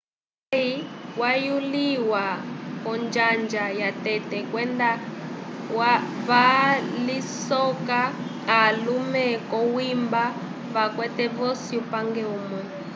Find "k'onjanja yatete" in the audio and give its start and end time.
2.83-4.37